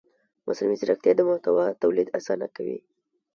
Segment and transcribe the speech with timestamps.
[0.45, 2.77] مصنوعي ځیرکتیا د محتوا تولید اسانه کوي.